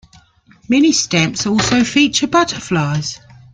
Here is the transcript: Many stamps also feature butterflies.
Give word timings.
Many 0.67 0.93
stamps 0.93 1.45
also 1.45 1.83
feature 1.83 2.25
butterflies. 2.25 3.19